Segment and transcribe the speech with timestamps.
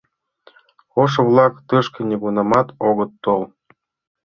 [1.01, 3.41] Ошо-влак тышке нигунамат огыт тол.